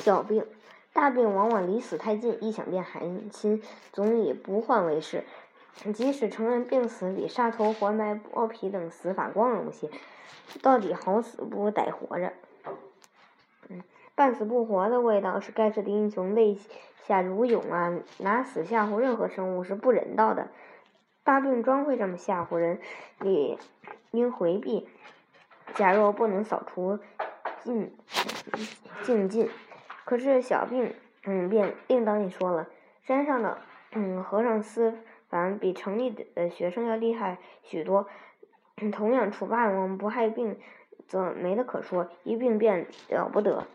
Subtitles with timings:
[0.00, 0.46] 小病，
[0.92, 3.62] 大病往往离死太近，一想便寒心，
[3.92, 5.24] 总以不患为是。
[5.92, 9.90] 即使承认病死比杀头、活埋、剥皮等死法光荣些，
[10.62, 12.32] 到底好死不如歹活着。
[13.68, 13.82] 嗯，
[14.14, 16.58] 半死不活的味道是盖世的英雄泪
[17.06, 17.92] 下如涌啊！
[18.18, 20.48] 拿死吓唬任何生物是不人道的。
[21.24, 22.80] 大病专会这么吓唬人，
[23.20, 23.58] 理
[24.12, 24.88] 应回避。
[25.74, 26.98] 假若不能扫除
[27.64, 27.94] 禁
[29.02, 29.50] 禁禁，
[30.06, 30.94] 可是小病，
[31.24, 32.68] 嗯，便另当你说了。
[33.02, 33.58] 山上的，
[33.90, 34.94] 嗯，和尚思
[35.28, 38.06] 凡比城里的学生要厉害许多。
[38.92, 40.56] 同样处霸王不害病，
[41.08, 43.66] 则没得可说，一病便了不得。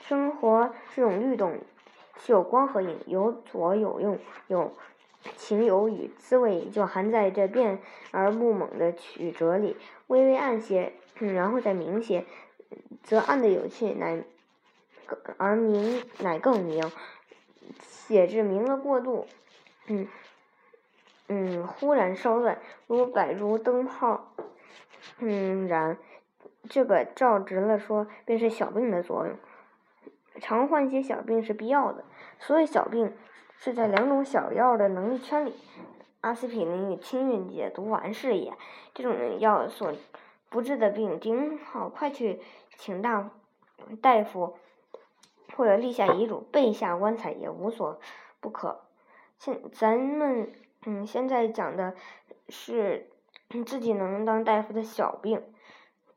[0.00, 1.60] 生活是种律动，
[2.16, 4.72] 是有光和影，有左有右，有
[5.36, 7.78] 情有雨滋味，就含在这变
[8.10, 9.76] 而不猛的曲折里。
[10.08, 12.24] 微微暗些，然后再明些，
[13.04, 14.24] 则暗的有趣，乃
[15.38, 16.90] 而明乃更明。
[17.80, 19.26] 写至明了过度，
[19.86, 20.08] 嗯
[21.28, 22.58] 嗯，忽然稍乱，
[22.88, 24.32] 如百如灯泡，
[25.18, 25.96] 嗯然，
[26.68, 29.36] 这个照直了说，便是小病的作用。
[30.40, 32.04] 常患些小病是必要的，
[32.40, 33.14] 所以小病
[33.56, 35.54] 是在两种小药的能力圈里。
[36.22, 38.52] 阿司匹林与清运解毒丸是也。
[38.92, 39.94] 这种药所
[40.48, 42.40] 不治的病，顶好快去
[42.76, 43.30] 请大
[44.02, 44.58] 大夫，
[45.56, 48.00] 或者立下遗嘱，备下棺材也无所
[48.40, 48.80] 不可。
[49.38, 50.52] 现咱们
[50.86, 51.94] 嗯现在讲的
[52.48, 53.10] 是
[53.66, 55.42] 自己能当大夫的小病。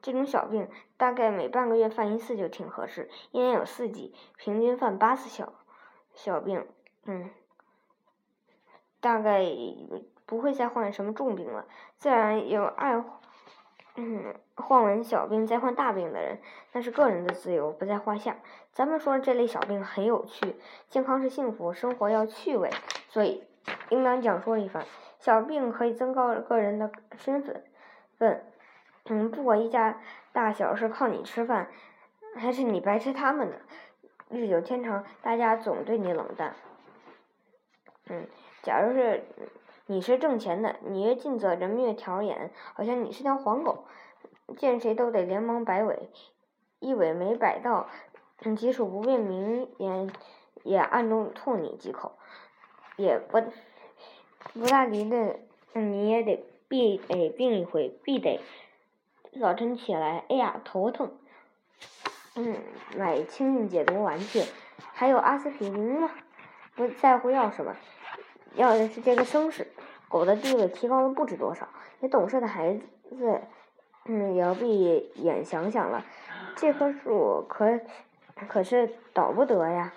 [0.00, 5.52] 这种小病大概每半个月犯一次就挺合适，一年有四季，平均犯八次小
[6.12, 6.66] 小病，
[7.04, 7.30] 嗯，
[9.00, 9.46] 大概
[10.26, 11.66] 不会再患什么重病了。
[11.98, 12.96] 自然有爱，
[13.94, 16.38] 嗯，患完小病再患大病的人，
[16.72, 18.36] 那是个人的自由，不在话下。
[18.72, 20.56] 咱们说这类小病很有趣，
[20.88, 22.70] 健康是幸福，生活要趣味，
[23.08, 23.44] 所以
[23.90, 24.84] 应当讲说一番。
[25.18, 27.62] 小病可以增高个人的身份，
[28.18, 28.44] 份。
[29.04, 30.00] 嗯，不管一家
[30.32, 31.68] 大小是靠你吃饭，
[32.34, 33.60] 还是你白吃他们的，
[34.30, 36.54] 日久天长，大家总对你冷淡。
[38.06, 38.26] 嗯，
[38.62, 39.22] 假如是
[39.86, 43.84] 你是挣钱的，你越尽责，人们越挑眼，好像你是条黄狗，
[44.56, 46.08] 见谁都得连忙摆尾，
[46.78, 47.88] 一尾没摆到，
[48.56, 50.10] 即使不便明言，
[50.62, 52.12] 也暗中吐你几口，
[52.96, 53.42] 也不
[54.52, 55.40] 不大离的，
[55.72, 58.40] 你也得必得病一回，必得。
[59.40, 61.18] 早晨起来，哎呀，头疼。
[62.34, 62.56] 嗯，
[62.96, 64.42] 买清运解毒丸去。
[64.94, 66.10] 还有阿司匹林吗？
[66.74, 67.74] 不在乎要什么，
[68.54, 69.71] 要的是这个声势。
[70.12, 71.66] 狗的地位提高了不知多少。
[72.00, 73.40] 你懂事的孩子，
[74.04, 76.04] 嗯，也要闭眼想想了。
[76.54, 77.80] 这棵树可
[78.46, 79.94] 可是倒不得呀。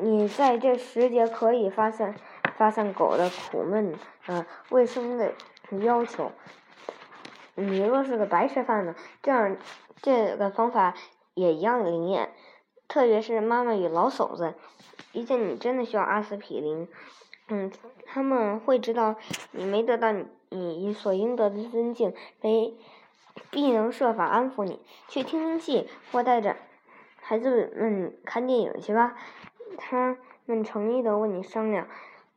[0.00, 2.14] 你在这时节可以发散
[2.56, 3.94] 发散狗的苦闷，
[4.26, 5.32] 呃，卫生的
[5.80, 6.30] 要求。
[7.56, 9.56] 你若是个白吃饭呢，这样
[10.00, 10.94] 这个方法
[11.34, 12.32] 也一样灵验。
[12.86, 14.54] 特别是妈妈与老嫂子，
[15.12, 16.88] 一见你真的需要阿司匹林，
[17.48, 17.70] 嗯，
[18.06, 19.16] 他们会知道
[19.52, 20.12] 你没得到
[20.50, 22.74] 你所应得的尊敬，没
[23.50, 24.80] 必能设法安抚你。
[25.08, 26.56] 去听听戏，或带着
[27.16, 29.16] 孩子们看电影去吧。
[29.78, 31.88] 他们诚意的问你商量，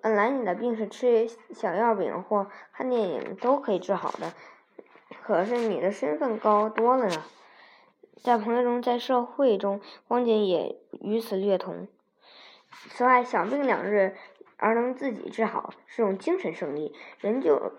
[0.00, 4.32] 本来你的病是吃小药饼或看电影都可以治好的。
[5.24, 7.24] 可是你的身份高多了呢，
[8.22, 11.88] 在朋友中，在社会中，光景也与此略同。
[12.90, 14.16] 此外，小病两日
[14.62, 16.94] 而能自己治好，是种精神胜利。
[17.20, 17.72] 人就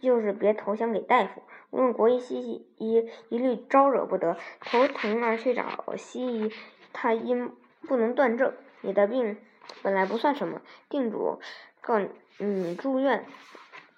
[0.00, 2.38] 就是别投降给大夫，无论国医西
[2.78, 4.36] 医，一律招惹不得。
[4.60, 6.52] 头疼而去找西医，
[6.92, 7.50] 他因
[7.82, 8.54] 不能断症。
[8.80, 9.36] 你的病
[9.82, 11.40] 本来不算什么，定主
[11.80, 11.98] 告
[12.38, 13.26] 你住院，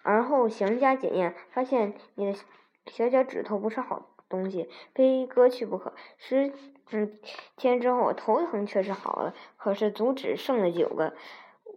[0.03, 2.39] 而后详加检验，发现你的。
[2.87, 5.93] 小脚趾头不是好东西，非割去不可。
[6.17, 6.53] 十
[6.91, 7.19] 嗯
[7.57, 11.13] 天之后，头疼确实好了，可是足趾剩了九个。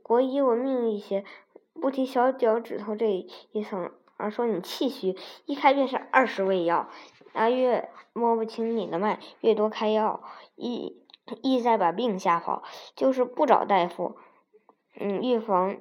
[0.04, 1.26] 国医文明一些，
[1.74, 3.10] 不提小脚趾头这
[3.52, 6.90] 一层，而说你气虚，一开便是二十味药。
[7.34, 10.22] 啊，越摸不清你的脉，越多开药，
[10.56, 11.02] 意
[11.42, 12.62] 意在把病吓跑，
[12.96, 14.16] 就是不找大夫，
[15.00, 15.78] 嗯，预防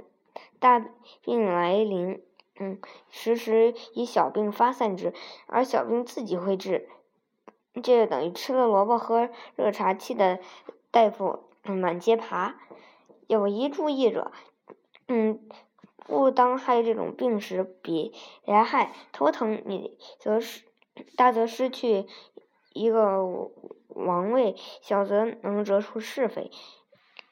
[0.58, 0.82] 大
[1.22, 2.22] 病来临。
[2.60, 2.78] 嗯，
[3.10, 5.14] 时时以小病发散之，
[5.46, 6.88] 而小病自己会治，
[7.82, 10.38] 这就等于吃了萝卜喝热茶，气的
[10.90, 12.54] 大夫满街爬。
[13.32, 14.30] 有一注意者，
[15.08, 15.40] 嗯，
[15.96, 18.12] 不当害这种病时比
[18.44, 20.64] 来害头疼，你则是
[21.16, 22.04] 大则失去
[22.74, 23.24] 一个
[23.88, 26.50] 王位，小则能折出是非。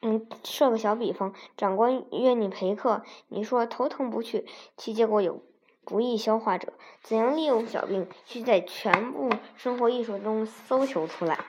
[0.01, 4.47] 嗯，设个小比方，长官约你陪客，你说头疼不去，
[4.79, 5.43] 其结果有
[5.85, 6.73] 不易消化者。
[7.03, 11.45] 怎样利用小病，需在全部生活艺术中搜求出来。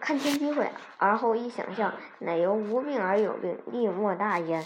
[0.00, 4.64] 看清机会，而后一想象，乃由无病而有病，利莫大焉。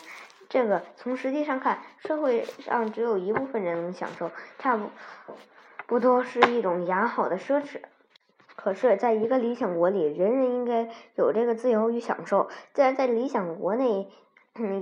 [0.49, 4.91] 这个从实际上看，社会上只有一部分人能享受，差不
[5.87, 7.81] 不多是一种雅好的奢侈。
[8.55, 12.49] 可是，在一个理想国里，人人应该有这个自由与享受。
[12.73, 14.09] 自然，在理想国内，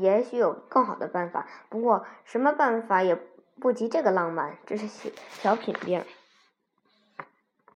[0.01, 1.47] 也许有更好的办法。
[1.71, 3.19] 不过，什么办法也
[3.59, 4.87] 不及这个浪漫，这是
[5.31, 6.05] 小品病。